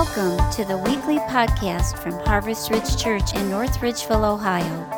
[0.00, 4.88] Welcome to the weekly podcast from Harvest Ridge Church in North Ridgeville, Ohio.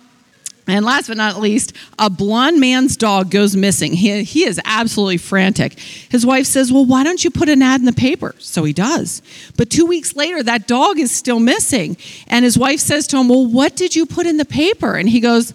[0.69, 3.95] and last but not least, a blond man's dog goes missing.
[3.95, 5.79] He, he is absolutely frantic.
[5.81, 8.35] His wife says, Well, why don't you put an ad in the paper?
[8.39, 9.23] So he does.
[9.57, 11.97] But two weeks later, that dog is still missing.
[12.27, 14.95] And his wife says to him, Well, what did you put in the paper?
[14.95, 15.55] And he goes,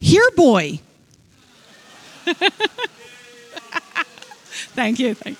[0.00, 0.80] Here, boy.
[4.74, 5.14] thank you.
[5.14, 5.38] Thank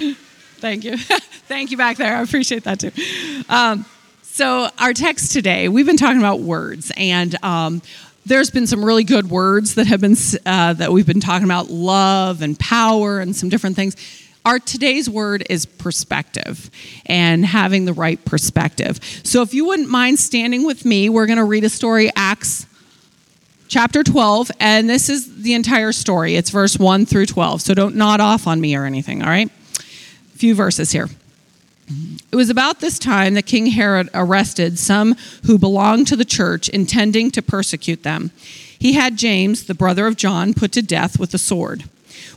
[0.00, 0.14] you.
[0.58, 0.96] Thank you.
[1.46, 2.16] thank you back there.
[2.16, 2.90] I appreciate that too.
[3.48, 3.86] Um,
[4.22, 7.80] so, our text today, we've been talking about words, and um,
[8.28, 11.70] there's been some really good words that have been uh, that we've been talking about
[11.70, 13.96] love and power and some different things.
[14.44, 16.70] Our today's word is perspective
[17.06, 19.00] and having the right perspective.
[19.24, 22.66] So if you wouldn't mind standing with me we're going to read a story acts
[23.66, 26.36] chapter 12 and this is the entire story.
[26.36, 29.48] It's verse 1 through 12 so don't nod off on me or anything all right?
[29.48, 31.08] A few verses here
[32.30, 36.68] it was about this time that King Herod arrested some who belonged to the church,
[36.68, 38.30] intending to persecute them.
[38.78, 41.84] He had James, the brother of John, put to death with a sword.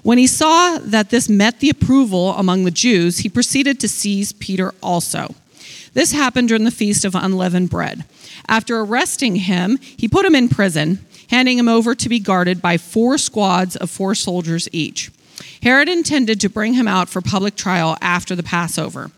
[0.03, 4.34] When he saw that this met the approval among the Jews, he proceeded to seize
[4.34, 5.35] Peter also.
[5.94, 8.06] This happened during the feast of unleavened bread.
[8.47, 12.78] After arresting him, he put him in prison, handing him over to be guarded by
[12.78, 15.12] four squads of four soldiers each.
[15.62, 19.12] Herod intended to bring him out for public trial after the Passover.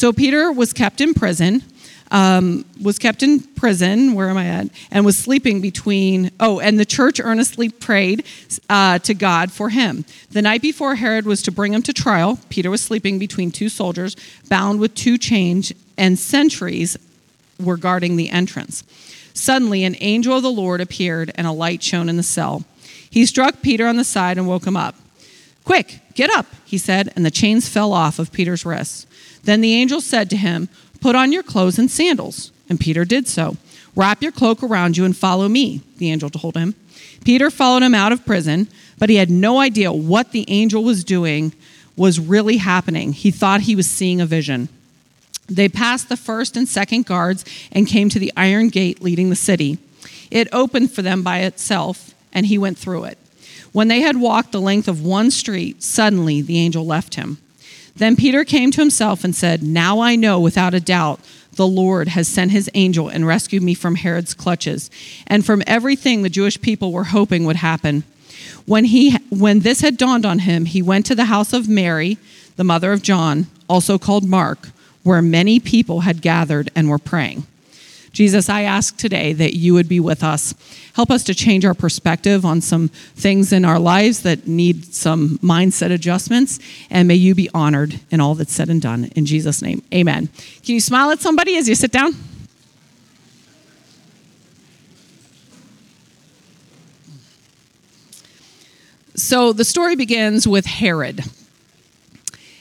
[0.00, 1.62] So Peter was kept in prison.
[2.10, 4.14] Um, was kept in prison.
[4.14, 4.68] Where am I at?
[4.90, 6.30] And was sleeping between.
[6.40, 8.24] Oh, and the church earnestly prayed
[8.70, 10.06] uh, to God for him.
[10.30, 13.68] The night before Herod was to bring him to trial, Peter was sleeping between two
[13.68, 14.16] soldiers,
[14.48, 16.96] bound with two chains, and sentries
[17.62, 18.84] were guarding the entrance.
[19.34, 22.64] Suddenly, an angel of the Lord appeared, and a light shone in the cell.
[23.10, 24.94] He struck Peter on the side and woke him up.
[25.70, 29.06] Quick, get up, he said, and the chains fell off of Peter's wrists.
[29.44, 30.68] Then the angel said to him,
[31.00, 32.50] Put on your clothes and sandals.
[32.68, 33.56] And Peter did so.
[33.94, 36.74] Wrap your cloak around you and follow me, the angel told him.
[37.24, 38.66] Peter followed him out of prison,
[38.98, 41.52] but he had no idea what the angel was doing
[41.94, 43.12] was really happening.
[43.12, 44.68] He thought he was seeing a vision.
[45.46, 49.36] They passed the first and second guards and came to the iron gate leading the
[49.36, 49.78] city.
[50.32, 53.18] It opened for them by itself, and he went through it.
[53.72, 57.38] When they had walked the length of one street, suddenly the angel left him.
[57.96, 61.20] Then Peter came to himself and said, Now I know without a doubt
[61.56, 64.90] the Lord has sent his angel and rescued me from Herod's clutches
[65.26, 68.04] and from everything the Jewish people were hoping would happen.
[68.66, 72.18] When, he, when this had dawned on him, he went to the house of Mary,
[72.56, 74.70] the mother of John, also called Mark,
[75.02, 77.46] where many people had gathered and were praying.
[78.12, 80.54] Jesus, I ask today that you would be with us.
[80.94, 85.38] Help us to change our perspective on some things in our lives that need some
[85.38, 86.58] mindset adjustments,
[86.90, 89.04] and may you be honored in all that's said and done.
[89.14, 90.28] In Jesus' name, amen.
[90.64, 92.14] Can you smile at somebody as you sit down?
[99.14, 101.22] So the story begins with Herod.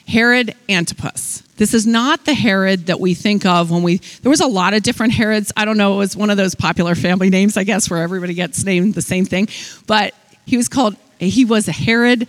[0.10, 1.44] Herod Antipas.
[1.58, 4.74] This is not the Herod that we think of when we, there was a lot
[4.74, 5.54] of different Herods.
[5.56, 8.34] I don't know, it was one of those popular family names, I guess, where everybody
[8.34, 9.50] gets named the same thing.
[9.86, 10.16] But
[10.48, 12.28] he was called, he was a Herod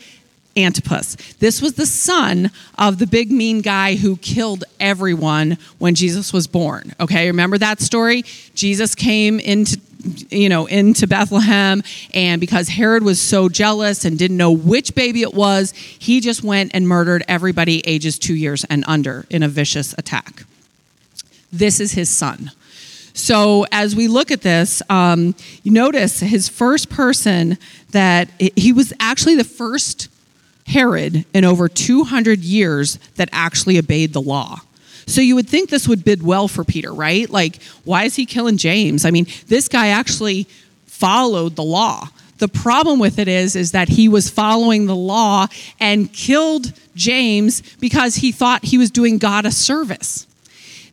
[0.58, 1.16] Antipas.
[1.38, 6.46] This was the son of the big mean guy who killed everyone when Jesus was
[6.46, 6.92] born.
[7.00, 8.24] Okay, remember that story?
[8.54, 9.80] Jesus came into
[10.31, 11.82] you know, into Bethlehem.
[12.14, 16.43] And because Herod was so jealous and didn't know which baby it was, he just
[16.43, 20.44] went and murdered everybody ages two years and under in a vicious attack.
[21.52, 22.52] This is his son.
[23.12, 27.58] So as we look at this, um, you notice his first person
[27.91, 30.08] that he was actually the first
[30.67, 34.61] Herod in over 200 years that actually obeyed the law.
[35.06, 37.29] So you would think this would bid well for Peter, right?
[37.29, 39.05] Like, why is he killing James?
[39.05, 40.47] I mean, this guy actually
[40.87, 42.08] followed the law.
[42.38, 45.47] The problem with it is, is that he was following the law
[45.79, 50.26] and killed James because he thought he was doing God a service.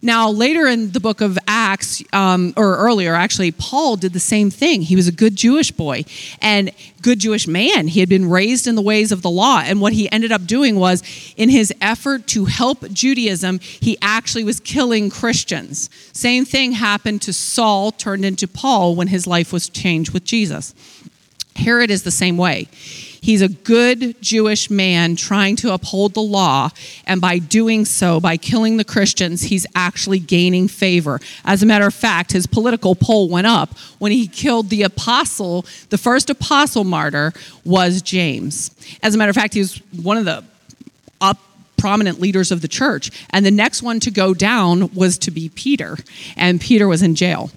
[0.02, 4.50] Now, later in the book of Acts, um, or earlier actually, Paul did the same
[4.52, 4.82] thing.
[4.84, 6.06] He was a good Jewish boy
[6.42, 6.72] and
[7.02, 7.88] good Jewish man.
[7.88, 9.62] He had been raised in the ways of the law.
[9.64, 11.04] And what he ended up doing was,
[11.36, 15.90] in his effort to help Judaism, he actually was killing Christians.
[16.14, 20.74] Same thing happened to Saul, turned into Paul when his life was changed with Jesus.
[21.56, 22.68] Herod is the same way.
[23.22, 26.70] He's a good Jewish man trying to uphold the law,
[27.06, 31.20] and by doing so, by killing the Christians, he's actually gaining favor.
[31.46, 35.66] As a matter of fact, his political poll went up when he killed the apostle.
[35.90, 37.34] The first apostle martyr
[37.66, 38.72] was James.
[39.04, 40.44] As a matter of fact, he was one of the
[41.20, 41.40] up
[41.78, 43.12] prominent leaders of the church.
[43.30, 45.98] And the next one to go down was to be Peter,
[46.36, 47.52] and Peter was in jail.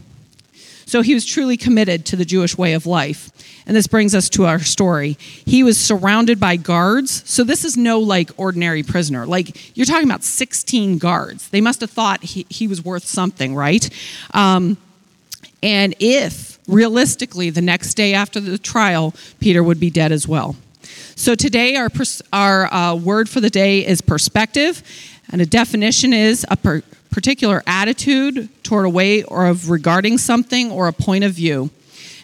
[0.91, 3.31] So he was truly committed to the Jewish way of life.
[3.65, 5.17] And this brings us to our story.
[5.21, 7.23] He was surrounded by guards.
[7.31, 9.25] So this is no like ordinary prisoner.
[9.25, 11.49] Like you're talking about 16 guards.
[11.51, 13.89] They must have thought he, he was worth something, right?
[14.35, 14.79] Um,
[15.63, 20.57] and if realistically the next day after the trial, Peter would be dead as well.
[21.15, 21.89] So today, our,
[22.33, 24.83] our uh, word for the day is perspective,
[25.31, 30.71] and a definition is a per- particular attitude toward a way or of regarding something
[30.71, 31.71] or a point of view.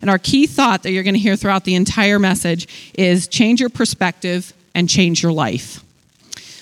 [0.01, 3.61] And our key thought that you're going to hear throughout the entire message is change
[3.61, 5.83] your perspective and change your life.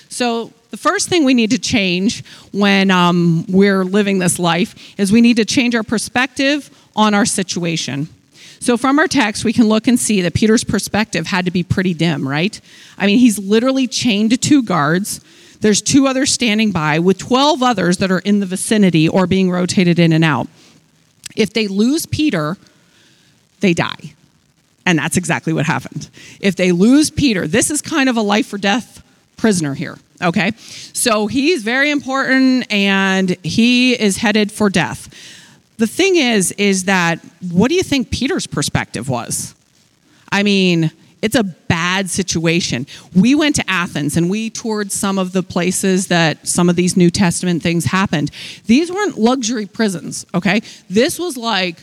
[0.08, 5.12] So, the first thing we need to change when um, we're living this life is
[5.12, 8.08] we need to change our perspective on our situation.
[8.60, 11.62] So, from our text, we can look and see that Peter's perspective had to be
[11.62, 12.60] pretty dim, right?
[12.96, 15.20] I mean, he's literally chained to two guards.
[15.64, 19.50] There's two others standing by, with 12 others that are in the vicinity or being
[19.50, 20.46] rotated in and out.
[21.36, 22.58] If they lose Peter,
[23.60, 24.12] they die.
[24.84, 26.10] And that's exactly what happened.
[26.38, 29.02] If they lose Peter, this is kind of a life or death
[29.38, 30.52] prisoner here, okay?
[30.58, 35.08] So he's very important and he is headed for death.
[35.78, 37.20] The thing is, is that
[37.50, 39.54] what do you think Peter's perspective was?
[40.30, 40.90] I mean,
[41.24, 42.86] it's a bad situation.
[43.16, 46.98] We went to Athens and we toured some of the places that some of these
[46.98, 48.30] New Testament things happened.
[48.66, 50.60] These weren't luxury prisons, okay?
[50.90, 51.82] This was like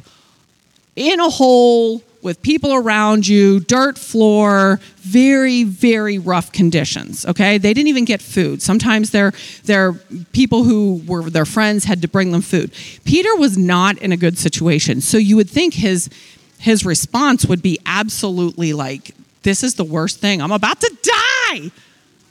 [0.95, 7.25] in a hole with people around you, dirt floor, very, very rough conditions.
[7.25, 8.61] Okay, they didn't even get food.
[8.61, 9.33] Sometimes their
[9.63, 9.93] their
[10.33, 12.71] people who were their friends had to bring them food.
[13.05, 16.11] Peter was not in a good situation, so you would think his
[16.59, 20.41] his response would be absolutely like this is the worst thing.
[20.41, 21.71] I'm about to die.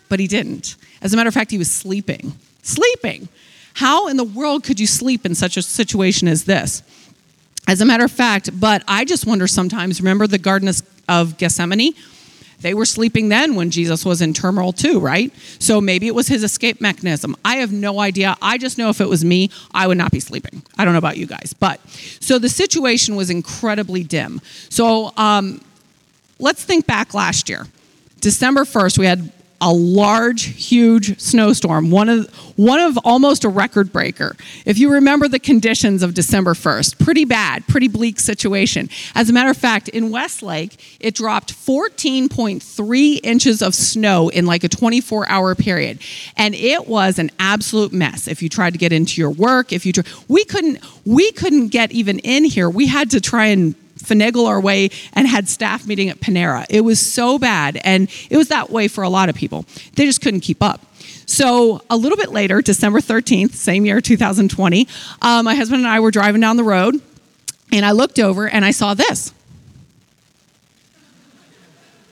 [0.09, 0.77] But he didn't.
[1.03, 2.35] As a matter of fact, he was sleeping.
[2.63, 3.29] Sleeping.
[3.75, 6.83] How in the world could you sleep in such a situation as this?
[7.69, 10.71] As a matter of fact, but I just wonder sometimes, remember the Garden
[11.09, 11.95] of Gethsemane?
[12.61, 15.33] They were sleeping then when Jesus was in turmoil too, right?
[15.59, 17.37] So maybe it was his escape mechanism.
[17.45, 18.37] I have no idea.
[18.43, 20.63] I just know if it was me, I would not be sleeping.
[20.77, 21.55] I don't know about you guys.
[21.59, 21.81] But
[22.21, 24.43] so the situation was incredibly dim.
[24.69, 25.63] So um,
[26.41, 27.67] let's think back last year.
[28.21, 29.33] December 1st, we had
[29.63, 34.35] a large, huge snowstorm, one of, one of almost a record breaker.
[34.65, 38.89] If you remember the conditions of December 1st, pretty bad, pretty bleak situation.
[39.15, 44.65] As a matter of fact, in Westlake, it dropped 14.3 inches of snow in like
[44.65, 45.99] a 24 hour period.
[46.39, 48.29] And it was an absolute mess.
[48.29, 51.69] If you tried to get into your work, if you, try, we couldn't, we couldn't
[51.69, 52.71] get even in here.
[52.71, 56.67] We had to try and finagle our way and had staff meeting at Panera.
[56.69, 59.65] It was so bad, and it was that way for a lot of people.
[59.95, 60.81] They just couldn't keep up.
[61.27, 64.89] So, a little bit later, December 13th, same year, 2020,
[65.23, 67.01] uh, my husband and I were driving down the road,
[67.73, 69.33] and I looked over and I saw this.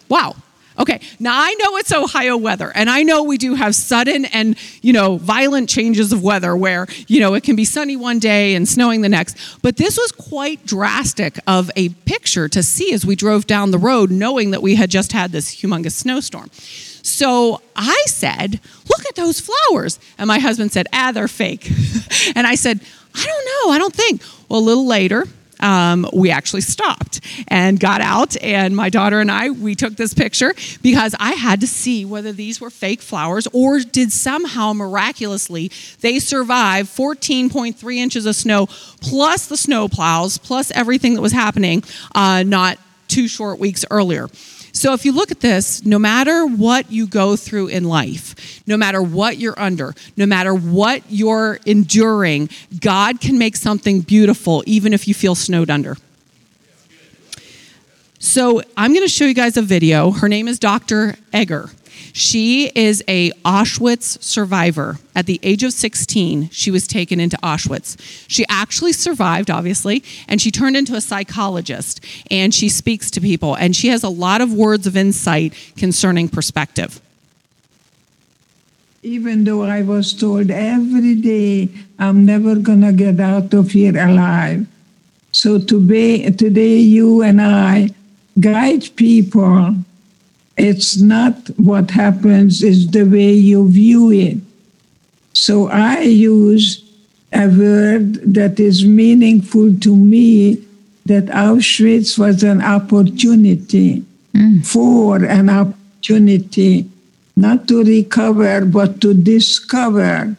[0.08, 0.36] Wow,
[0.78, 4.56] Okay, now I know it's Ohio weather, and I know we do have sudden and,
[4.80, 8.54] you know, violent changes of weather where, you know, it can be sunny one day
[8.54, 9.36] and snowing the next.
[9.60, 13.78] But this was quite drastic of a picture to see as we drove down the
[13.78, 16.48] road, knowing that we had just had this humongous snowstorm.
[16.52, 19.98] So I said, Look at those flowers.
[20.16, 21.70] And my husband said, Ah, they're fake.
[22.36, 22.80] and I said,
[23.14, 24.22] I don't know, I don't think.
[24.48, 25.26] Well, a little later,
[25.60, 28.36] um, we actually stopped and got out.
[28.42, 32.32] And my daughter and I, we took this picture because I had to see whether
[32.32, 38.66] these were fake flowers or did somehow miraculously they survive 14.3 inches of snow
[39.00, 41.82] plus the snow plows plus everything that was happening
[42.14, 44.28] uh, not two short weeks earlier.
[44.78, 48.76] So if you look at this, no matter what you go through in life, no
[48.76, 54.94] matter what you're under, no matter what you're enduring, God can make something beautiful even
[54.94, 55.96] if you feel snowed under.
[58.20, 60.12] So I'm going to show you guys a video.
[60.12, 61.16] Her name is Dr.
[61.34, 61.70] Eger.
[62.12, 64.98] She is a Auschwitz survivor.
[65.14, 67.96] At the age of 16, she was taken into Auschwitz.
[68.28, 73.54] She actually survived, obviously, and she turned into a psychologist and she speaks to people
[73.56, 77.00] and she has a lot of words of insight concerning perspective.
[79.02, 83.96] Even though I was told every day I'm never going to get out of here
[83.96, 84.66] alive.
[85.32, 87.90] So today, today you and I
[88.40, 89.76] guide people
[90.58, 94.38] it's not what happens, it's the way you view it.
[95.32, 96.82] So I use
[97.32, 100.64] a word that is meaningful to me
[101.06, 104.66] that Auschwitz was an opportunity mm.
[104.66, 106.90] for an opportunity
[107.36, 110.36] not to recover, but to discover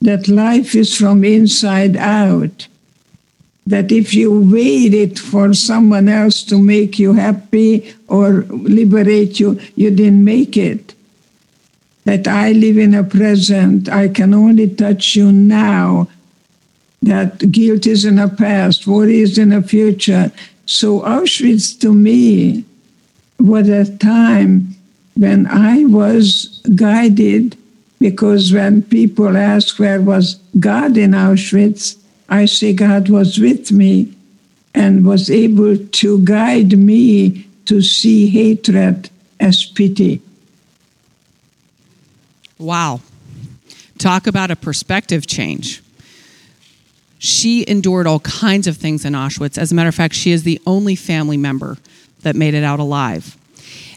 [0.00, 2.66] that life is from inside out
[3.66, 9.90] that if you waited for someone else to make you happy or liberate you, you
[9.90, 10.94] didn't make it.
[12.04, 16.08] That I live in a present, I can only touch you now.
[17.00, 20.32] That guilt is in the past, worry is in the future.
[20.66, 22.64] So Auschwitz to me
[23.38, 24.74] was a time
[25.16, 27.56] when I was guided
[28.00, 32.01] because when people ask where was God in Auschwitz,
[32.32, 34.14] I say God was with me
[34.74, 40.22] and was able to guide me to see hatred as pity.
[42.58, 43.02] Wow.
[43.98, 45.82] Talk about a perspective change.
[47.18, 49.58] She endured all kinds of things in Auschwitz.
[49.58, 51.76] As a matter of fact, she is the only family member
[52.22, 53.36] that made it out alive.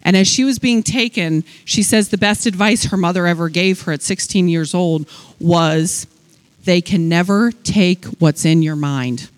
[0.03, 3.83] And as she was being taken, she says the best advice her mother ever gave
[3.83, 5.07] her at 16 years old
[5.39, 6.05] was
[6.65, 9.29] they can never take what's in your mind.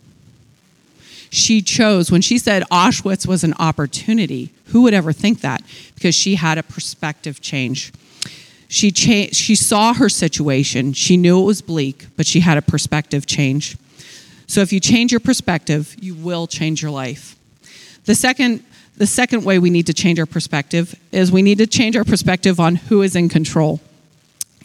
[1.29, 5.61] She chose, when she said Auschwitz was an opportunity, who would ever think that?
[5.93, 7.91] Because she had a perspective change.
[8.69, 10.93] She, cha- she saw her situation.
[10.93, 13.77] She knew it was bleak, but she had a perspective change.
[14.47, 17.37] So if you change your perspective, you will change your life.
[18.05, 18.63] The second,
[18.95, 22.05] the second way we need to change our perspective is we need to change our
[22.05, 23.81] perspective on who is in control.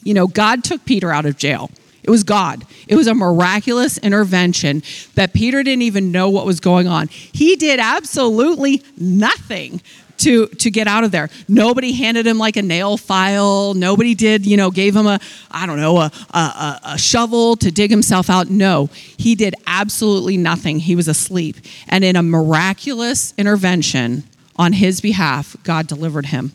[0.04, 1.70] You know, God took Peter out of jail.
[2.02, 2.64] It was God.
[2.88, 4.82] It was a miraculous intervention
[5.14, 7.08] that Peter didn't even know what was going on.
[7.08, 9.80] He did absolutely nothing
[10.18, 11.28] to, to get out of there.
[11.48, 13.74] Nobody handed him like a nail file.
[13.74, 17.70] Nobody did, you know, gave him a, I don't know, a, a, a shovel to
[17.70, 18.48] dig himself out.
[18.48, 20.80] No, he did absolutely nothing.
[20.80, 21.56] He was asleep.
[21.88, 24.24] And in a miraculous intervention
[24.56, 26.52] on his behalf, God delivered him.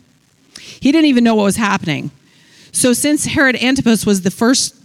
[0.58, 2.10] He didn't even know what was happening.
[2.70, 4.77] So, since Herod Antipas was the first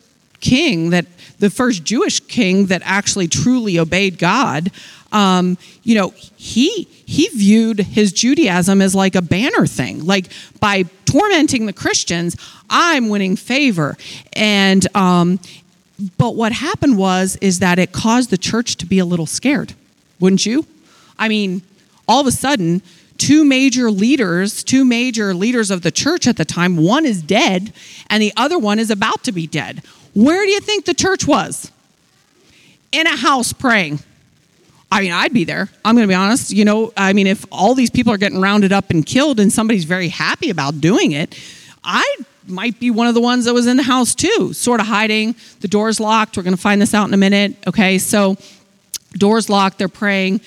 [0.43, 1.05] king that
[1.39, 4.71] the first Jewish king that actually truly obeyed God,
[5.11, 10.05] um, you know, he he viewed his Judaism as like a banner thing.
[10.05, 10.27] Like
[10.59, 12.35] by tormenting the Christians,
[12.69, 13.97] I'm winning favor.
[14.33, 15.39] And um,
[16.17, 19.73] but what happened was is that it caused the church to be a little scared,
[20.19, 20.65] wouldn't you?
[21.17, 21.61] I mean,
[22.07, 22.81] all of a sudden,
[23.17, 27.71] two major leaders, two major leaders of the church at the time, one is dead
[28.09, 29.83] and the other one is about to be dead.
[30.13, 31.71] Where do you think the church was?
[32.91, 33.99] In a house praying.
[34.91, 35.69] I mean, I'd be there.
[35.83, 36.51] I'm going to be honest.
[36.51, 39.51] You know, I mean, if all these people are getting rounded up and killed and
[39.51, 41.39] somebody's very happy about doing it,
[41.83, 42.17] I
[42.47, 45.35] might be one of the ones that was in the house too, sort of hiding.
[45.61, 46.37] The door's locked.
[46.37, 47.55] We're going to find this out in a minute.
[47.65, 48.37] Okay, so
[49.13, 50.41] doors locked, they're praying.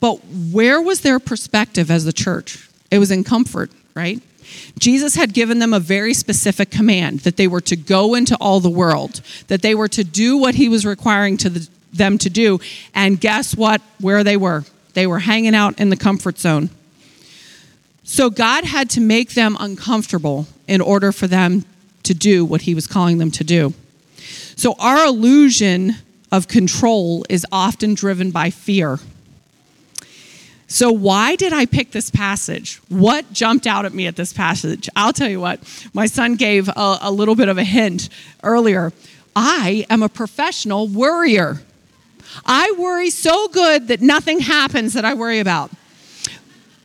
[0.00, 0.16] But
[0.50, 2.68] where was their perspective as the church?
[2.90, 4.20] It was in comfort, right?
[4.78, 8.60] Jesus had given them a very specific command that they were to go into all
[8.60, 12.30] the world, that they were to do what he was requiring to the, them to
[12.30, 12.58] do.
[12.94, 13.80] And guess what?
[14.00, 14.64] Where they were?
[14.94, 16.70] They were hanging out in the comfort zone.
[18.04, 21.64] So God had to make them uncomfortable in order for them
[22.02, 23.74] to do what he was calling them to do.
[24.56, 25.96] So our illusion
[26.30, 28.98] of control is often driven by fear.
[30.72, 32.80] So, why did I pick this passage?
[32.88, 34.88] What jumped out at me at this passage?
[34.96, 35.60] I'll tell you what,
[35.92, 38.08] my son gave a, a little bit of a hint
[38.42, 38.90] earlier.
[39.36, 41.60] I am a professional worrier.
[42.46, 45.70] I worry so good that nothing happens that I worry about.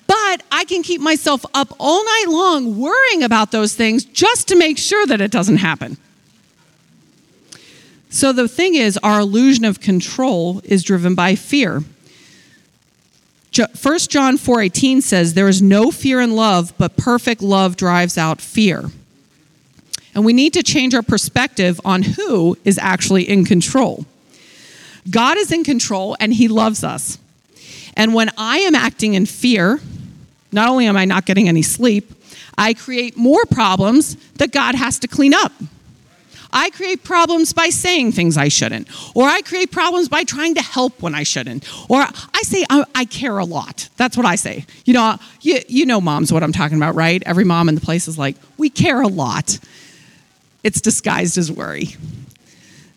[0.06, 4.58] But I can keep myself up all night long worrying about those things just to
[4.58, 5.96] make sure that it doesn't happen.
[8.10, 11.84] So the thing is, our illusion of control is driven by fear.
[13.66, 18.42] 1 John 4:18 says there is no fear in love, but perfect love drives out
[18.42, 18.92] fear.
[20.14, 24.06] And we need to change our perspective on who is actually in control.
[25.10, 27.18] God is in control and he loves us.
[27.96, 29.80] And when I am acting in fear,
[30.52, 32.14] not only am I not getting any sleep,
[32.58, 35.52] I create more problems that God has to clean up.
[36.52, 40.62] I create problems by saying things I shouldn't, or I create problems by trying to
[40.62, 43.90] help when I shouldn't, or I say I, I care a lot.
[43.98, 44.66] That's what I say.
[44.86, 47.22] You know, you, you know, moms, what I'm talking about, right?
[47.26, 49.60] Every mom in the place is like, we care a lot.
[50.64, 51.96] It's disguised as worry.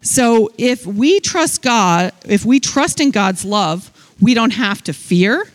[0.02, 3.90] So if we trust God, if we trust in God's love,
[4.20, 5.46] we don't have to fear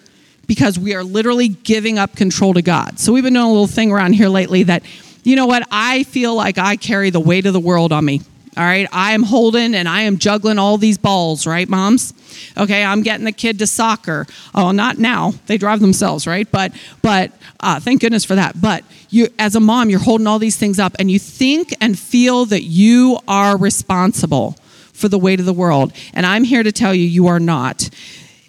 [0.48, 3.00] because we are literally giving up control to God.
[3.00, 4.84] So we've been doing a little thing around here lately that,
[5.26, 8.22] you know what, I feel like I carry the weight of the world on me.
[8.58, 12.14] All right, I am holding and I am juggling all these balls, right, moms?
[12.58, 14.26] Okay, I'm getting the kid to soccer.
[14.54, 16.50] Oh, not now; they drive themselves, right?
[16.50, 18.62] But, but uh, thank goodness for that.
[18.62, 22.00] But you, as a mom, you're holding all these things up, and you think and
[22.00, 24.56] feel that you are responsible
[24.94, 25.92] for the weight of the world.
[26.14, 27.90] And I'm here to tell you, you are not.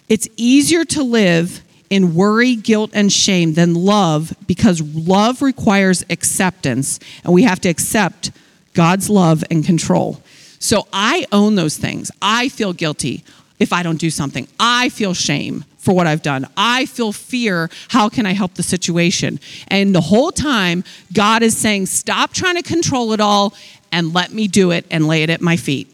[0.07, 6.99] It's easier to live in worry, guilt, and shame than love because love requires acceptance,
[7.23, 8.31] and we have to accept
[8.73, 10.21] God's love and control.
[10.59, 12.11] So I own those things.
[12.21, 13.23] I feel guilty
[13.59, 14.47] if I don't do something.
[14.59, 16.47] I feel shame for what I've done.
[16.57, 17.69] I feel fear.
[17.89, 19.39] How can I help the situation?
[19.69, 23.53] And the whole time, God is saying, Stop trying to control it all
[23.91, 25.93] and let me do it and lay it at my feet.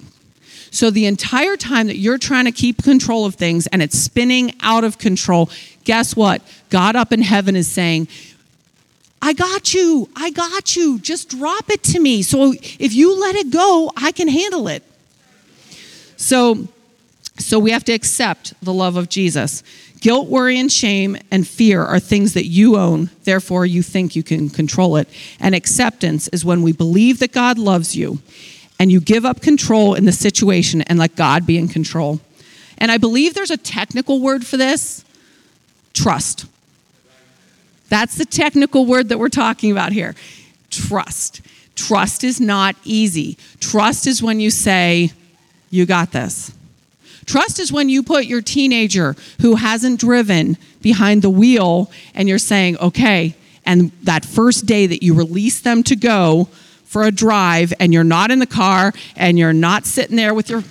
[0.71, 4.55] So the entire time that you're trying to keep control of things and it's spinning
[4.61, 5.51] out of control,
[5.83, 6.41] guess what?
[6.69, 8.07] God up in heaven is saying,
[9.21, 10.09] I got you.
[10.15, 10.99] I got you.
[10.99, 12.23] Just drop it to me.
[12.23, 14.83] So if you let it go, I can handle it.
[16.17, 16.67] So
[17.39, 19.63] so we have to accept the love of Jesus.
[19.99, 24.23] Guilt, worry, and shame and fear are things that you own, therefore, you think you
[24.23, 25.07] can control it.
[25.39, 28.19] And acceptance is when we believe that God loves you
[28.79, 32.19] and you give up control in the situation and let God be in control.
[32.77, 35.05] And I believe there's a technical word for this
[35.93, 36.45] trust.
[37.89, 40.15] That's the technical word that we're talking about here.
[40.69, 41.41] Trust.
[41.75, 43.37] Trust is not easy.
[43.59, 45.11] Trust is when you say,
[45.69, 46.53] You got this.
[47.25, 52.37] Trust is when you put your teenager who hasn't driven behind the wheel and you're
[52.37, 56.49] saying, Okay, and that first day that you release them to go,
[56.93, 60.47] for a drive and you're not in the car and you're not sitting there with
[60.47, 60.63] your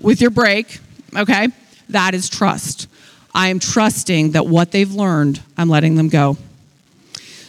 [0.00, 0.78] with your brake,
[1.14, 1.48] okay?
[1.90, 2.88] That is trust.
[3.34, 6.36] I am trusting that what they've learned, I'm letting them go.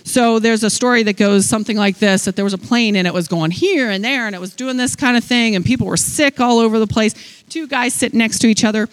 [0.03, 3.05] So there's a story that goes something like this that there was a plane and
[3.05, 5.63] it was going here and there and it was doing this kind of thing and
[5.63, 7.43] people were sick all over the place.
[7.49, 8.89] Two guys sitting next to each other.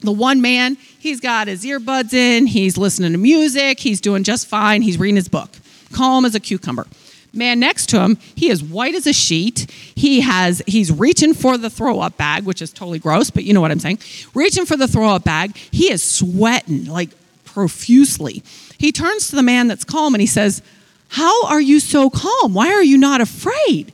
[0.00, 4.46] The one man, he's got his earbuds in, he's listening to music, he's doing just
[4.46, 5.50] fine, he's reading his book.
[5.92, 6.86] Calm as a cucumber
[7.32, 9.70] man next to him he is white as a sheet.
[9.94, 13.52] He has he's reaching for the throw up bag which is totally gross but you
[13.52, 13.98] know what i'm saying.
[14.34, 17.10] Reaching for the throw up bag he is sweating like
[17.44, 18.42] profusely.
[18.78, 20.62] He turns to the man that's calm and he says
[21.08, 22.54] how are you so calm?
[22.54, 23.92] Why are you not afraid?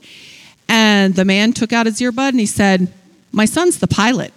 [0.69, 2.93] And the man took out his earbud and he said
[3.31, 4.33] my son's the pilot.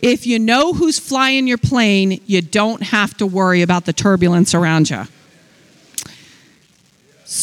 [0.00, 4.54] If you know who's flying your plane you don't have to worry about the turbulence
[4.54, 5.04] around you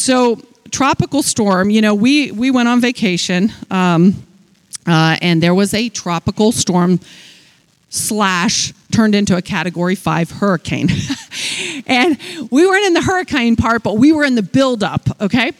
[0.02, 0.40] so,
[0.72, 4.14] tropical storm, you know, we, we went on vacation um,
[4.84, 6.98] uh, and there was a tropical storm
[7.88, 10.88] slash turned into a category five hurricane.
[11.86, 12.18] and
[12.50, 15.52] we weren't in the hurricane part, but we were in the buildup, okay?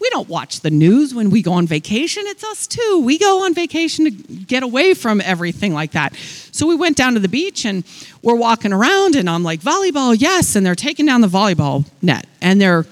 [0.00, 2.22] We don't watch the news when we go on vacation.
[2.24, 3.02] It's us too.
[3.04, 6.14] We go on vacation to get away from everything like that.
[6.52, 7.84] So we went down to the beach and
[8.22, 10.56] we're walking around, and I'm like, volleyball, yes.
[10.56, 12.86] And they're taking down the volleyball net and they're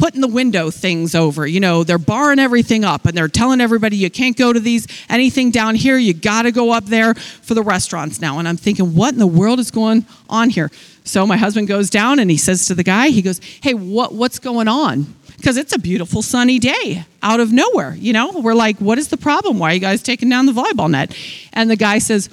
[0.00, 1.46] putting the window things over.
[1.46, 4.88] You know, they're barring everything up and they're telling everybody you can't go to these,
[5.10, 8.38] anything down here, you got to go up there for the restaurants now.
[8.38, 10.70] And I'm thinking, what in the world is going on here?
[11.04, 14.14] So my husband goes down and he says to the guy, he goes, hey, what,
[14.14, 15.14] what's going on?
[15.36, 17.94] Because it's a beautiful sunny day out of nowhere.
[17.94, 19.58] You know, we're like, what is the problem?
[19.58, 21.14] Why are you guys taking down the volleyball net?
[21.52, 22.30] And the guy says,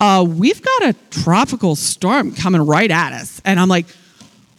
[0.00, 3.40] uh, we've got a tropical storm coming right at us.
[3.44, 3.86] And I'm like,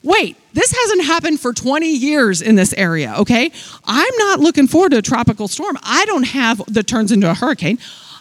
[0.02, 3.52] wait, this hasn't happened for 20 years in this area, okay?
[3.86, 5.78] I'm not looking forward to a tropical storm.
[5.84, 7.78] I don't have that turns into a hurricane.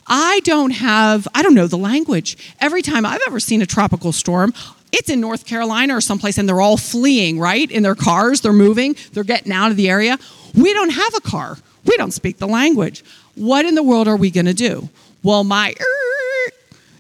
[0.07, 2.37] I don't have, I don't know the language.
[2.61, 4.53] Every time I've ever seen a tropical storm,
[4.93, 7.71] it's in North Carolina or someplace and they're all fleeing, right?
[7.71, 10.19] In their cars, they're moving, they're getting out of the area.
[10.55, 11.57] We don't have a car.
[11.87, 13.03] We don't speak the language.
[13.35, 14.91] What in the world are we to do?
[15.23, 15.75] Well, my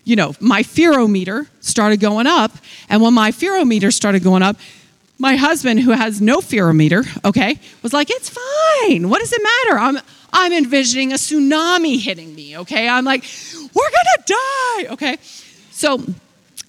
[0.04, 2.52] you know, my fearometer started going up.
[2.88, 4.56] And when my fearometer started going up,
[5.18, 9.08] my husband, who has no fearometer, okay, was like, it's fine.
[9.08, 9.78] What does it matter?
[9.78, 9.98] I'm,
[10.32, 12.88] I'm envisioning a tsunami hitting me, okay?
[12.88, 13.24] I'm like,
[13.74, 15.18] we're gonna die, okay?
[15.70, 16.04] So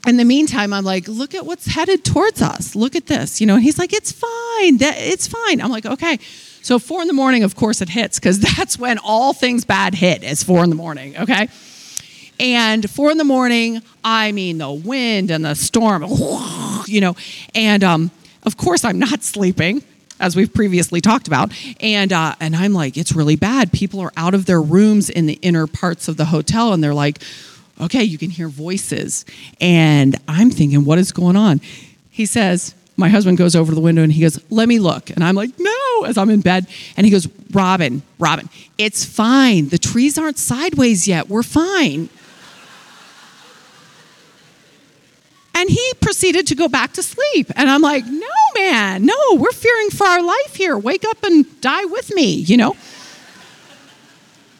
[0.08, 2.76] in the meantime, I'm like, look at what's headed towards us.
[2.76, 3.56] Look at this, you know.
[3.56, 4.78] And he's like, it's fine.
[4.78, 5.62] That it's fine.
[5.62, 6.20] I'm like, okay.
[6.62, 9.96] So four in the morning, of course, it hits because that's when all things bad
[9.96, 10.24] hit.
[10.24, 11.50] It's four in the morning, okay.
[12.40, 16.04] And four in the morning, I mean, the wind and the storm,
[16.88, 17.16] you know,
[17.56, 18.12] and um,
[18.48, 19.84] of course, I'm not sleeping
[20.20, 21.52] as we've previously talked about.
[21.80, 23.72] And uh, and I'm like, it's really bad.
[23.72, 26.94] People are out of their rooms in the inner parts of the hotel, and they're
[26.94, 27.20] like,
[27.80, 29.26] okay, you can hear voices.
[29.62, 31.62] And I'm thinking, what is going on?
[32.10, 35.12] He says, my husband goes over to the window and he goes, let me look.
[35.12, 36.66] And I'm like, no, as I'm in bed.
[36.98, 39.70] And he goes, Robin, Robin, it's fine.
[39.70, 41.30] The trees aren't sideways yet.
[41.30, 42.10] We're fine.
[45.58, 47.52] And he proceeded to go back to sleep.
[47.56, 50.78] And I'm like, no, man, no, we're fearing for our life here.
[50.78, 52.76] Wake up and die with me, you know?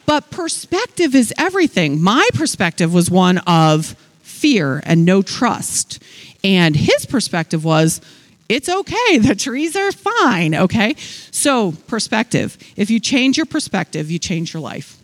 [0.06, 2.02] But perspective is everything.
[2.02, 6.02] My perspective was one of fear and no trust.
[6.42, 8.00] And his perspective was,
[8.48, 9.18] it's okay.
[9.18, 10.96] The trees are fine, okay?
[11.30, 12.58] So, perspective.
[12.74, 15.00] If you change your perspective, you change your life.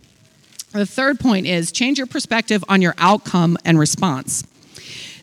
[0.73, 4.43] The third point is change your perspective on your outcome and response.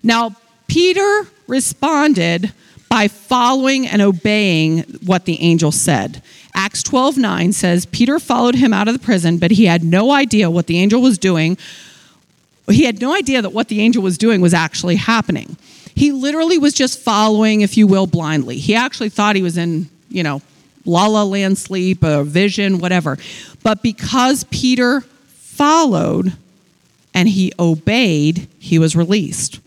[0.02, 0.34] Now,
[0.72, 2.50] Peter responded
[2.88, 6.22] by following and obeying what the angel said.
[6.54, 10.12] Acts 12 9 says, Peter followed him out of the prison, but he had no
[10.12, 11.58] idea what the angel was doing.
[12.70, 15.58] He had no idea that what the angel was doing was actually happening.
[15.94, 18.56] He literally was just following, if you will, blindly.
[18.56, 20.40] He actually thought he was in, you know,
[20.86, 23.18] la la land sleep, a vision, whatever.
[23.62, 26.32] But because Peter followed
[27.12, 29.60] and he obeyed, he was released.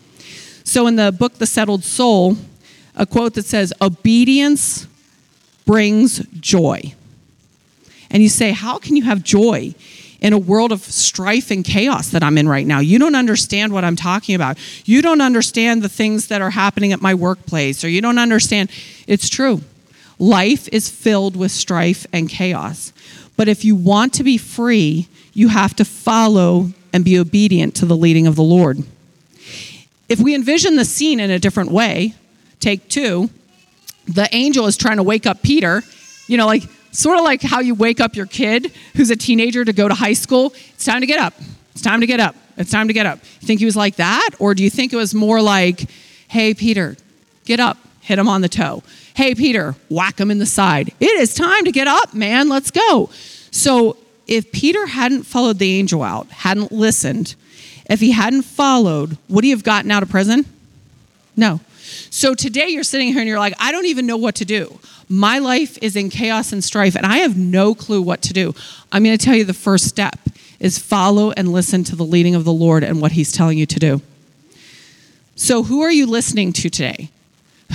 [0.66, 2.38] So in the book, The Settled Soul,
[2.96, 4.88] a quote that says, Obedience
[5.66, 6.94] brings joy.
[8.10, 9.76] And you say, How can you have joy
[10.20, 12.80] in a world of strife and chaos that I'm in right now?
[12.80, 14.58] You don't understand what I'm talking about.
[14.86, 18.72] You don't understand the things that are happening at my workplace, or you don't understand.
[19.08, 19.62] It's true.
[20.18, 22.92] Life is filled with strife and chaos.
[23.38, 27.86] But if you want to be free, you have to follow and be obedient to
[27.86, 28.84] the leading of the Lord.
[30.08, 32.14] If we envision the scene in a different way,
[32.60, 33.30] take two,
[34.08, 35.84] the angel is trying to wake up Peter,
[36.28, 39.66] you know, like sort of like how you wake up your kid who's a teenager
[39.66, 40.54] to go to high school.
[40.74, 41.34] It's time to get up.
[41.72, 42.36] It's time to get up.
[42.58, 43.20] It's time to get up.
[43.42, 44.32] You think he was like that?
[44.40, 45.90] Or do you think it was more like,
[46.28, 46.96] hey, Peter,
[47.46, 48.84] get up, hit him on the toe.
[49.16, 50.94] Hey, Peter, whack him in the side.
[51.00, 52.50] It is time to get up, man.
[52.50, 53.10] Let's go.
[53.52, 57.36] So if Peter hadn't followed the angel out, hadn't listened,
[57.90, 60.46] if he hadn't followed, would he have gotten out of prison?
[61.36, 61.60] No.
[62.10, 64.80] So today you're sitting here and you're like, I don't even know what to do.
[65.08, 68.56] My life is in chaos and strife, and I have no clue what to do.
[68.92, 70.18] I'm going to tell you the first step
[70.60, 73.66] is follow and listen to the leading of the Lord and what he's telling you
[73.68, 74.02] to do.
[75.36, 77.10] So who are you listening to today?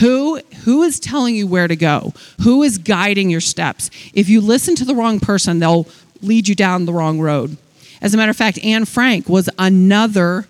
[0.01, 2.14] Who, who is telling you where to go?
[2.42, 3.90] Who is guiding your steps?
[4.14, 5.87] If you listen to the wrong person, they'll
[6.23, 7.57] lead you down the wrong road.
[8.01, 10.47] As a matter of fact, Anne Frank was another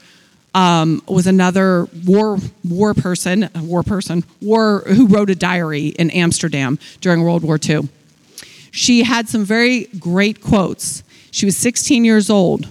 [0.52, 6.78] um, was another war war person, war person, war who wrote a diary in Amsterdam
[7.00, 7.88] during World War II.
[8.72, 11.02] She had some very great quotes.
[11.30, 12.68] She was 16 years old.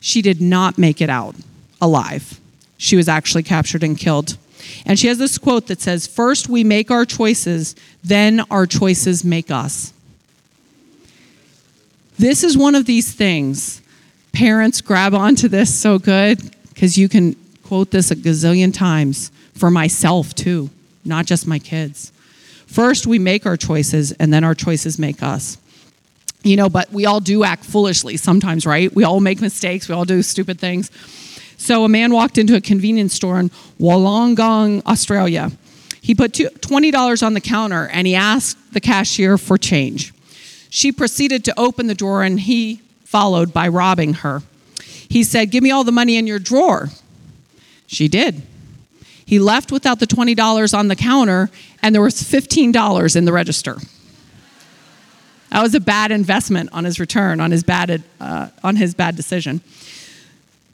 [0.00, 1.34] She did not make it out
[1.80, 2.40] alive.
[2.78, 4.36] She was actually captured and killed.
[4.86, 9.24] And she has this quote that says, First we make our choices, then our choices
[9.24, 9.92] make us.
[12.18, 13.80] This is one of these things
[14.32, 19.70] Parents, grab onto this so good because you can quote this a gazillion times for
[19.70, 20.70] myself too,
[21.04, 22.12] not just my kids.
[22.66, 25.58] First, we make our choices, and then our choices make us.
[26.42, 28.94] You know, but we all do act foolishly sometimes, right?
[28.94, 30.90] We all make mistakes, we all do stupid things.
[31.58, 35.50] So, a man walked into a convenience store in Wollongong, Australia.
[36.00, 40.14] He put $20 on the counter and he asked the cashier for change.
[40.70, 44.40] She proceeded to open the drawer and he followed by robbing her.
[45.08, 46.90] He said, Give me all the money in your drawer.
[47.88, 48.42] She did.
[49.26, 51.50] He left without the $20 on the counter,
[51.82, 53.78] and there was $15 in the register.
[55.50, 59.16] That was a bad investment on his return, on his bad, uh, on his bad
[59.16, 59.60] decision.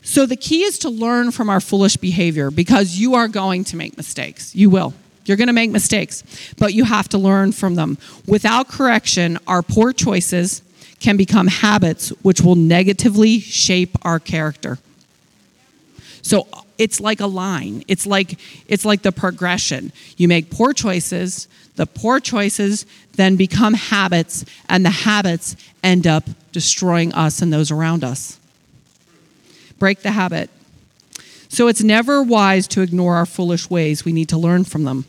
[0.02, 3.76] So the key is to learn from our foolish behavior because you are going to
[3.76, 4.54] make mistakes.
[4.54, 4.92] You will.
[5.24, 6.22] You're going to make mistakes,
[6.58, 7.96] but you have to learn from them.
[8.26, 10.62] Without correction, our poor choices
[11.00, 14.78] can become habits which will negatively shape our character.
[16.22, 17.84] So it's like a line.
[17.86, 19.92] It's like it's like the progression.
[20.16, 26.24] You make poor choices, the poor choices then become habits and the habits end up
[26.52, 28.38] destroying us and those around us.
[29.78, 30.50] Break the habit.
[31.48, 34.04] So it's never wise to ignore our foolish ways.
[34.04, 35.04] We need to learn from them.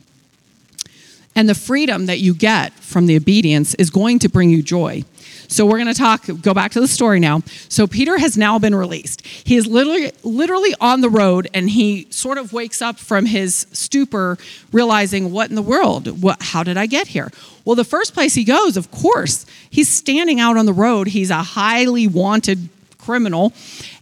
[1.35, 5.03] And the freedom that you get from the obedience is going to bring you joy.
[5.47, 7.41] So we're going to talk go back to the story now.
[7.69, 9.25] So Peter has now been released.
[9.25, 13.67] He is literally literally on the road and he sort of wakes up from his
[13.71, 14.37] stupor
[14.71, 16.21] realizing what in the world?
[16.21, 17.31] What how did I get here?
[17.65, 21.07] Well, the first place he goes, of course, he's standing out on the road.
[21.07, 23.53] He's a highly wanted criminal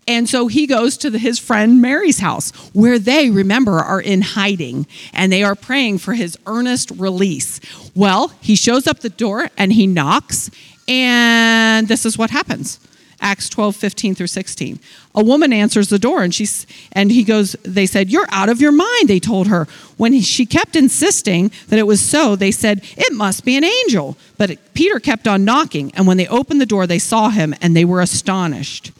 [0.07, 4.21] and so he goes to the, his friend Mary's house, where they, remember, are in
[4.21, 7.59] hiding and they are praying for his earnest release.
[7.95, 10.51] Well, he shows up the door and he knocks,
[10.87, 12.79] and this is what happens.
[13.21, 14.79] Acts 12, 15 through 16.
[15.15, 18.61] A woman answers the door and she's and he goes, they said, You're out of
[18.61, 19.67] your mind, they told her.
[19.97, 24.17] When she kept insisting that it was so, they said, It must be an angel.
[24.37, 27.75] But Peter kept on knocking, and when they opened the door, they saw him and
[27.75, 28.91] they were astonished.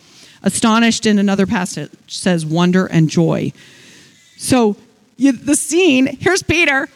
[0.42, 3.52] Astonished in another passage says wonder and joy.
[4.38, 4.78] So
[5.18, 6.88] you, the scene, here's Peter.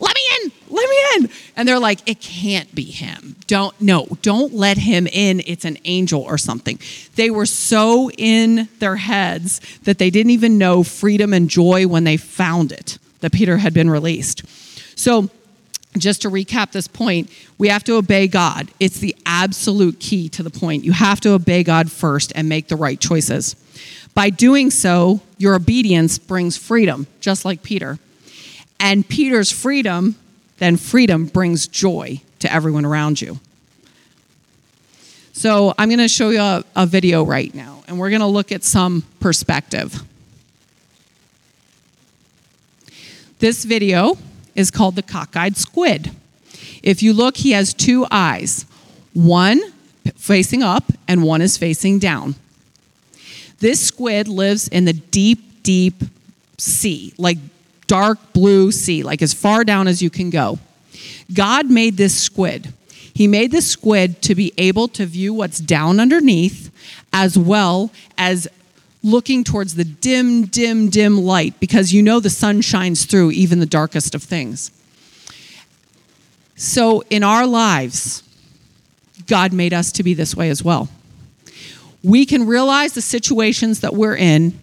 [0.00, 1.30] Let me in, let me in.
[1.56, 3.36] And they're like, it can't be him.
[3.46, 5.42] Don't, no, don't let him in.
[5.46, 6.78] It's an angel or something.
[7.16, 12.04] They were so in their heads that they didn't even know freedom and joy when
[12.04, 14.42] they found it, that Peter had been released.
[14.98, 15.28] So
[15.98, 18.70] just to recap this point, we have to obey God.
[18.78, 20.84] It's the absolute key to the point.
[20.84, 23.56] You have to obey God first and make the right choices.
[24.14, 27.98] By doing so, your obedience brings freedom, just like Peter.
[28.80, 30.16] And Peter's freedom,
[30.58, 33.38] then freedom brings joy to everyone around you.
[35.32, 38.26] So I'm going to show you a, a video right now, and we're going to
[38.26, 40.02] look at some perspective.
[43.38, 44.18] This video
[44.54, 46.10] is called the cockeyed squid.
[46.82, 48.66] If you look, he has two eyes
[49.12, 49.60] one
[50.14, 52.34] facing up and one is facing down.
[53.58, 56.02] This squid lives in the deep, deep
[56.58, 57.38] sea, like
[57.90, 60.60] dark blue sea, like as far down as you can go.
[61.34, 62.72] God made this squid.
[63.12, 66.70] He made this squid to be able to view what's down underneath
[67.12, 68.46] as well as
[69.02, 73.58] looking towards the dim, dim, dim light because you know the sun shines through even
[73.58, 74.70] the darkest of things.
[76.54, 78.22] So in our lives,
[79.26, 80.88] God made us to be this way as well.
[82.04, 84.60] We can realize the situations that we're in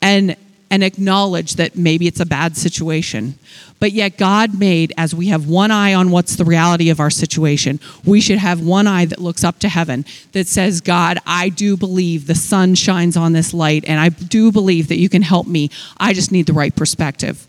[0.00, 0.36] and
[0.70, 3.38] and acknowledge that maybe it's a bad situation.
[3.80, 7.10] But yet, God made, as we have one eye on what's the reality of our
[7.10, 11.48] situation, we should have one eye that looks up to heaven that says, God, I
[11.48, 15.22] do believe the sun shines on this light, and I do believe that you can
[15.22, 15.70] help me.
[15.98, 17.46] I just need the right perspective.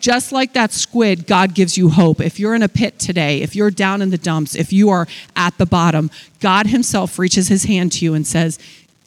[0.00, 2.20] Just like that squid, God gives you hope.
[2.20, 5.06] If you're in a pit today, if you're down in the dumps, if you are
[5.36, 8.58] at the bottom, God Himself reaches His hand to you and says,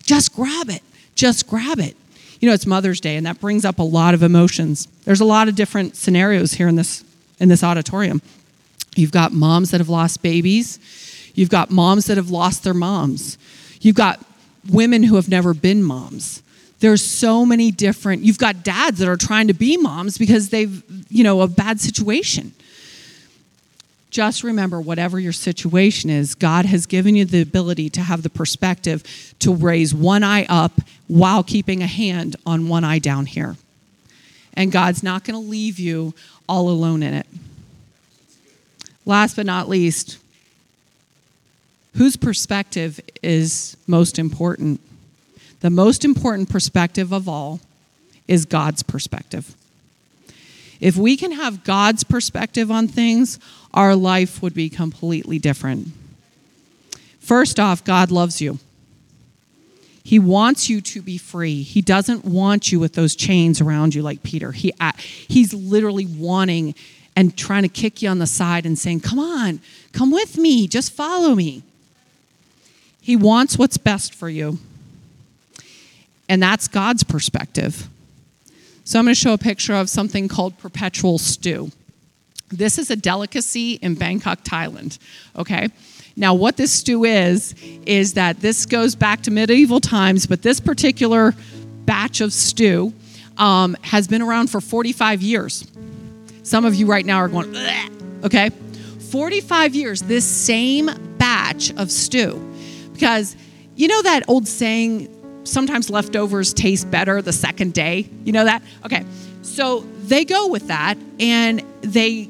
[0.04, 0.82] just grab it.
[1.16, 1.96] Just grab it
[2.40, 4.88] you know, it's Mother's Day, and that brings up a lot of emotions.
[5.06, 7.04] There's a lot of different scenarios here in this
[7.40, 8.22] in this auditorium.
[8.96, 10.80] You've got moms that have lost babies.
[11.34, 13.38] You've got moms that have lost their moms.
[13.82, 14.24] You've got
[14.70, 16.42] women who have never been moms.
[16.80, 18.24] There's so many different.
[18.24, 21.80] You've got dads that are trying to be moms because they've, you know, a bad
[21.80, 22.54] situation
[24.16, 28.30] just remember whatever your situation is, God has given you the ability to have the
[28.30, 29.04] perspective
[29.40, 30.72] to raise one eye up
[31.10, 33.58] while keeping a hand on one eye down here.
[34.54, 36.14] And God's not going to leave you
[36.48, 37.28] all alone in it.
[39.06, 40.18] Last but not least,
[41.98, 44.80] whose perspective is most important?
[45.60, 47.60] The most important perspective of all
[48.30, 49.56] is God's perspective.
[50.86, 53.40] If we can have God's perspective on things,
[53.74, 55.88] our life would be completely different.
[57.20, 58.60] First off, God loves you.
[60.04, 61.64] He wants you to be free.
[61.64, 64.52] He doesn't want you with those chains around you like Peter.
[64.52, 64.74] He,
[65.28, 66.76] he's literally wanting
[67.16, 70.68] and trying to kick you on the side and saying, Come on, come with me,
[70.68, 71.64] just follow me.
[73.02, 74.60] He wants what's best for you.
[76.30, 77.90] And that's God's perspective.
[78.86, 81.72] So I'm going to show a picture of something called perpetual stew.
[82.50, 85.00] This is a delicacy in Bangkok, Thailand.
[85.36, 85.70] Okay?
[86.16, 87.56] Now, what this stew is,
[87.88, 91.34] is that this goes back to medieval times, but this particular
[91.86, 92.94] batch of stew
[93.38, 95.66] um, has been around for 45 years.
[96.44, 98.24] Some of you right now are going, Bleh.
[98.24, 98.52] okay?
[99.10, 102.40] 45 years, this same batch of stew.
[102.94, 103.36] Because
[103.76, 105.10] you know that old saying,
[105.46, 108.10] sometimes leftovers taste better the second day?
[108.24, 108.62] You know that?
[108.86, 109.06] Okay.
[109.42, 112.30] So they go with that and they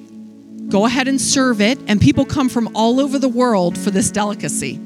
[0.70, 4.10] go ahead and serve it, and people come from all over the world for this
[4.12, 4.78] delicacy.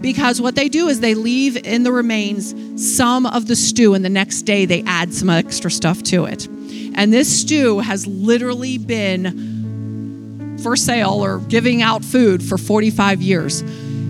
[0.00, 2.54] Because what they do is they leave in the remains
[2.94, 6.46] some of the stew, and the next day they add some extra stuff to it.
[6.94, 13.62] And this stew has literally been for sale or giving out food for 45 years.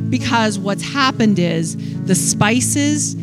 [0.09, 3.15] Because what's happened is the spices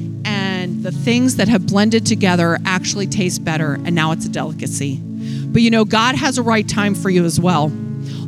[0.86, 4.98] the things that have blended together actually taste better, and now it's a delicacy.
[4.98, 7.74] But you know, God has a right time for you as well.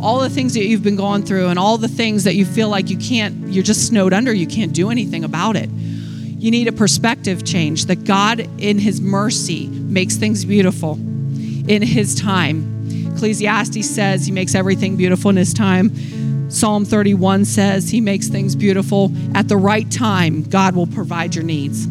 [0.02, 2.68] All the things that you've been going through and all the things that you feel
[2.70, 5.70] like you can't, you're just snowed under, you can't do anything about it.
[5.70, 12.16] You need a perspective change that God, in His mercy, makes things beautiful in His
[12.16, 13.14] time.
[13.14, 16.50] Ecclesiastes says He makes everything beautiful in His time.
[16.50, 19.12] Psalm 31 says He makes things beautiful.
[19.36, 21.88] At the right time, God will provide your needs.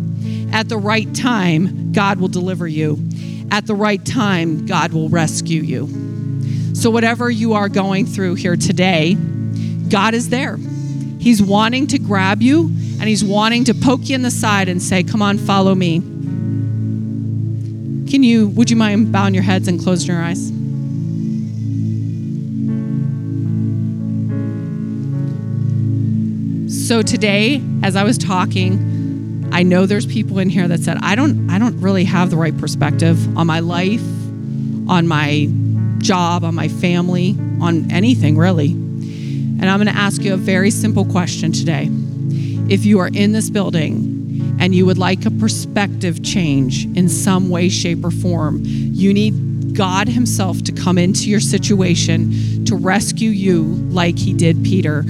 [0.57, 2.97] At the right time, God will deliver you
[3.51, 6.75] at the right time, God will rescue you.
[6.75, 9.15] So, whatever you are going through here today,
[9.89, 10.57] God is there.
[11.19, 14.83] He's wanting to grab you and He's wanting to poke you in the side and
[14.83, 16.01] say, Come on, follow me.
[18.11, 20.49] Can you, would you mind bowing your heads and closing your eyes?
[26.89, 28.96] So, today, as I was talking,
[29.53, 32.37] I know there's people in here that said, I don't I don't really have the
[32.37, 34.03] right perspective on my life,
[34.89, 35.49] on my
[35.99, 38.73] job, on my family, on anything really.
[38.73, 41.89] And I'm going to ask you a very simple question today.
[42.69, 47.49] If you are in this building and you would like a perspective change in some
[47.49, 53.31] way, shape, or form, you need God Himself to come into your situation to rescue
[53.31, 55.05] you like He did Peter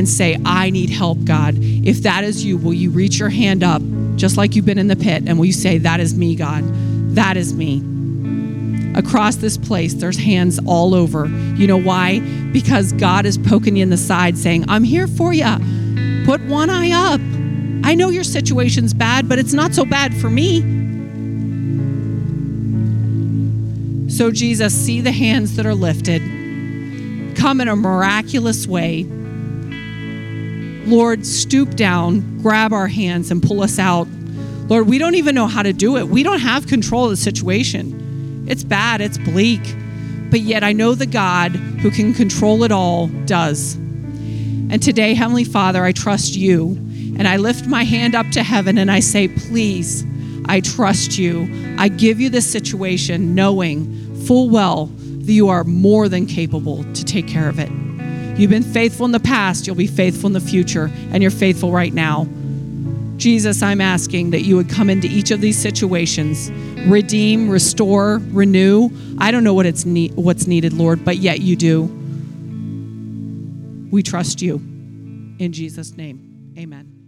[0.00, 1.56] and say, I need help, God.
[1.58, 3.82] If that is you, will you reach your hand up
[4.16, 6.64] just like you've been in the pit and will you say, That is me, God?
[7.14, 7.82] That is me.
[8.98, 11.26] Across this place, there's hands all over.
[11.26, 12.20] You know why?
[12.50, 16.24] Because God is poking you in the side saying, I'm here for you.
[16.24, 17.20] Put one eye up.
[17.86, 20.60] I know your situation's bad, but it's not so bad for me.
[24.10, 26.22] So, Jesus, see the hands that are lifted.
[27.36, 29.06] Come in a miraculous way
[30.86, 34.08] Lord, stoop down, grab our hands, and pull us out.
[34.68, 36.08] Lord, we don't even know how to do it.
[36.08, 38.46] We don't have control of the situation.
[38.48, 39.60] It's bad, it's bleak.
[40.30, 43.74] But yet I know the God who can control it all does.
[43.74, 46.76] And today, Heavenly Father, I trust you.
[47.18, 50.06] And I lift my hand up to heaven and I say, please,
[50.46, 51.48] I trust you.
[51.76, 57.04] I give you this situation knowing full well that you are more than capable to
[57.04, 57.70] take care of it.
[58.40, 61.72] You've been faithful in the past, you'll be faithful in the future, and you're faithful
[61.72, 62.26] right now.
[63.18, 66.50] Jesus, I'm asking that you would come into each of these situations,
[66.88, 68.88] redeem, restore, renew.
[69.18, 71.82] I don't know what it's ne- what's needed, Lord, but yet you do.
[73.90, 74.54] We trust you.
[75.38, 76.99] In Jesus' name, amen.